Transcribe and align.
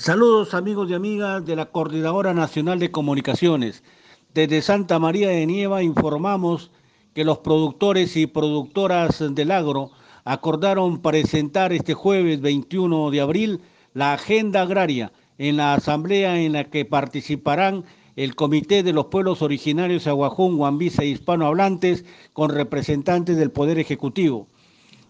Saludos 0.00 0.54
amigos 0.54 0.88
y 0.88 0.94
amigas 0.94 1.44
de 1.44 1.54
la 1.54 1.66
Coordinadora 1.66 2.32
Nacional 2.32 2.78
de 2.78 2.90
Comunicaciones. 2.90 3.82
Desde 4.32 4.62
Santa 4.62 4.98
María 4.98 5.28
de 5.28 5.44
Nieva 5.44 5.82
informamos 5.82 6.70
que 7.12 7.22
los 7.22 7.40
productores 7.40 8.16
y 8.16 8.26
productoras 8.26 9.22
del 9.34 9.50
agro 9.50 9.90
acordaron 10.24 11.02
presentar 11.02 11.74
este 11.74 11.92
jueves 11.92 12.40
21 12.40 13.10
de 13.10 13.20
abril 13.20 13.60
la 13.92 14.14
agenda 14.14 14.62
agraria 14.62 15.12
en 15.36 15.58
la 15.58 15.74
asamblea 15.74 16.40
en 16.40 16.54
la 16.54 16.64
que 16.64 16.86
participarán 16.86 17.84
el 18.16 18.34
Comité 18.34 18.82
de 18.82 18.94
los 18.94 19.08
Pueblos 19.08 19.42
Originarios 19.42 20.06
Aguajón, 20.06 20.56
Guambisa 20.56 21.02
e 21.02 21.08
Hispanohablantes 21.08 22.06
con 22.32 22.48
representantes 22.48 23.36
del 23.36 23.50
Poder 23.50 23.78
Ejecutivo. 23.78 24.46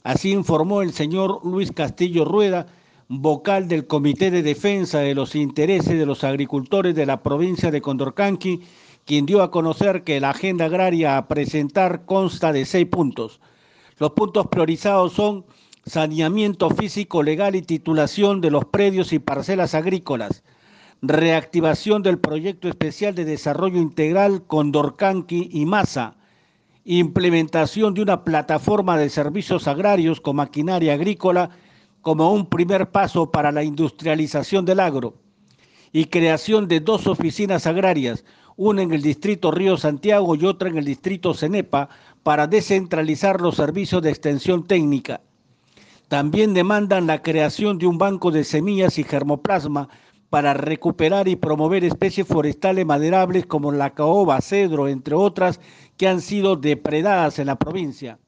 Así 0.03 0.33
informó 0.33 0.83
el 0.83 0.93
señor 0.93 1.47
Luis 1.47 1.71
Castillo 1.71 2.25
Rueda, 2.25 2.67
vocal 3.13 3.67
del 3.67 3.89
Comité 3.89 4.31
de 4.31 4.45
Defensa 4.45 5.01
de 5.01 5.17
los 5.17 5.35
Intereses 5.35 5.99
de 5.99 6.07
los 6.07 6.23
Agricultores 6.23 6.95
de 6.95 7.07
la 7.07 7.25
provincia 7.25 7.73
de 7.73 7.81
Condorcanqui, 7.81 8.61
quien 9.05 9.27
dio 9.27 9.43
a 9.43 9.51
conocer 9.51 10.05
que 10.05 10.21
la 10.21 10.31
agenda 10.31 10.67
agraria 10.67 11.17
a 11.17 11.27
presentar 11.27 12.05
consta 12.05 12.53
de 12.53 12.65
seis 12.65 12.87
puntos. 12.87 13.41
Los 13.99 14.13
puntos 14.13 14.47
priorizados 14.47 15.13
son 15.13 15.45
saneamiento 15.85 16.71
físico, 16.71 17.25
legal 17.25 17.57
y 17.57 17.63
titulación 17.63 18.41
de 18.41 18.53
los 18.53 18.67
predios 18.67 19.13
y 19.13 19.19
parcelas 19.19 19.75
agrícolas, 19.75 20.45
reactivación 21.03 22.05
del 22.05 22.21
proyecto 22.21 22.69
especial 22.69 23.17
de 23.17 23.25
desarrollo 23.25 23.81
integral 23.81 24.45
Condorcanqui 24.47 25.51
y 25.53 25.67
Masa, 25.67 26.15
implementación 26.85 27.93
de 27.93 28.03
una 28.03 28.23
plataforma 28.23 28.97
de 28.97 29.11
servicios 29.11 29.67
agrarios 29.67 30.21
con 30.21 30.37
maquinaria 30.37 30.93
agrícola 30.93 31.51
como 32.03 32.33
un 32.33 32.47
primer 32.47 32.91
paso 32.91 33.31
para 33.31 33.53
la 33.53 33.63
industrialización 33.63 34.65
del 34.65 34.81
agro 34.81 35.15
y 35.93 36.07
creación 36.07 36.69
de 36.69 36.81
dos 36.81 37.07
oficinas 37.07 37.67
agrarias, 37.67 38.25
una 38.57 38.83
en 38.83 38.93
el 38.93 39.03
distrito 39.03 39.51
Río 39.51 39.77
Santiago 39.77 40.37
y 40.37 40.45
otra 40.45 40.69
en 40.69 40.79
el 40.79 40.85
distrito 40.85 41.35
Cenepa, 41.35 41.89
para 42.23 42.47
descentralizar 42.47 43.41
los 43.41 43.57
servicios 43.57 44.03
de 44.03 44.11
extensión 44.11 44.67
técnica. 44.67 45.21
También 46.09 46.55
demandan 46.55 47.07
la 47.07 47.23
creación 47.23 47.79
de 47.79 47.87
un 47.87 47.99
banco 47.99 48.31
de 48.31 48.45
semillas 48.45 48.99
y 48.99 49.05
germoplasma 49.05 49.89
para 50.29 50.55
recuperar 50.55 51.29
y 51.29 51.37
promover 51.37 51.85
especies 51.85 52.27
forestales 52.27 52.87
maderables 52.87 53.47
como 53.47 53.73
la 53.73 53.91
caoba, 53.91 54.41
cedro, 54.41 54.89
entre 54.89 55.15
otras, 55.15 55.61
que 55.97 56.09
han 56.09 56.21
sido 56.21 56.57
depredadas 56.57 57.39
en 57.39 57.47
la 57.47 57.57
provincia. 57.57 58.19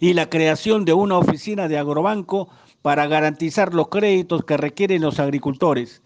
Y 0.00 0.14
la 0.14 0.30
creación 0.30 0.84
de 0.84 0.92
una 0.92 1.18
oficina 1.18 1.68
de 1.68 1.78
agrobanco 1.78 2.48
para 2.82 3.06
garantizar 3.06 3.74
los 3.74 3.88
créditos 3.88 4.44
que 4.44 4.56
requieren 4.56 5.02
los 5.02 5.18
agricultores. 5.18 6.02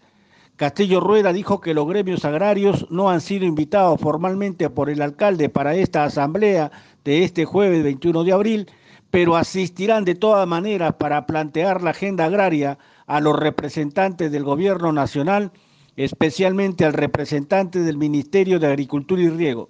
Castillo 0.55 0.99
Rueda 0.99 1.33
dijo 1.33 1.61
que 1.61 1.73
los 1.73 1.87
gremios 1.87 2.25
agrarios 2.25 2.85
no 2.91 3.09
han 3.09 3.21
sido 3.21 3.45
invitados 3.45 3.99
formalmente 3.99 4.69
por 4.69 4.89
el 4.89 5.01
alcalde 5.01 5.49
para 5.49 5.75
esta 5.75 6.03
asamblea 6.03 6.71
de 7.03 7.23
este 7.23 7.45
jueves 7.45 7.83
21 7.83 8.23
de 8.23 8.31
abril, 8.31 8.71
pero 9.09 9.35
asistirán 9.35 10.05
de 10.05 10.15
todas 10.15 10.47
maneras 10.47 10.93
para 10.93 11.25
plantear 11.25 11.81
la 11.81 11.91
agenda 11.91 12.25
agraria 12.25 12.77
a 13.07 13.19
los 13.19 13.37
representantes 13.37 14.31
del 14.31 14.43
gobierno 14.43 14.91
nacional, 14.91 15.51
especialmente 15.95 16.85
al 16.85 16.93
representante 16.93 17.79
del 17.79 17.97
Ministerio 17.97 18.59
de 18.59 18.67
Agricultura 18.67 19.21
y 19.21 19.29
Riego. 19.29 19.69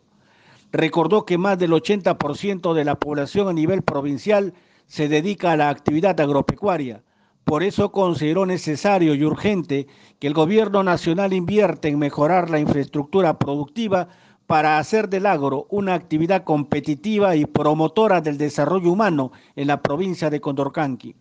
Recordó 0.74 1.24
que 1.24 1.38
más 1.38 1.60
del 1.60 1.72
80% 1.72 2.74
de 2.74 2.84
la 2.84 2.96
población 2.96 3.48
a 3.48 3.54
nivel 3.54 3.84
provincial 3.84 4.56
se 4.88 5.08
dedica 5.08 5.52
a 5.52 5.58
la 5.58 5.70
actividad 5.70 6.20
agropecuaria. 6.20 7.04
Por 7.44 7.62
eso 7.62 7.92
consideró 7.92 8.48
necesario 8.48 9.14
y 9.14 9.24
urgente 9.24 9.86
que 10.18 10.26
el 10.26 10.34
gobierno 10.34 10.82
nacional 10.82 11.32
invierta 11.32 11.90
en 11.90 12.00
mejorar 12.00 12.50
la 12.50 12.60
infraestructura 12.60 13.38
productiva 13.38 14.08
para 14.48 14.80
hacer 14.80 15.10
del 15.10 15.28
agro 15.28 15.68
una 15.70 15.94
actividad 15.94 16.44
competitiva 16.44 17.36
y 17.36 17.46
promotora 17.46 18.20
del 18.20 18.40
desarrollo 18.40 18.92
humano 18.92 19.32
en 19.56 19.68
la 19.68 19.80
provincia 19.80 20.32
de 20.32 20.42
Condorcanqui. 20.42 21.16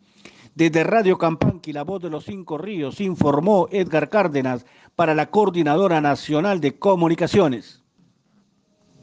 Desde 0.55 0.83
Radio 0.83 1.19
Campanqui, 1.19 1.75
la 1.75 1.85
voz 1.85 2.01
de 2.01 2.09
los 2.09 2.25
cinco 2.25 2.57
ríos, 2.57 3.03
informó 3.03 3.69
Edgar 3.71 4.09
Cárdenas 4.09 4.65
para 4.97 5.15
la 5.15 5.27
Coordinadora 5.31 6.01
Nacional 6.01 6.61
de 6.61 6.79
Comunicaciones. 6.79 7.82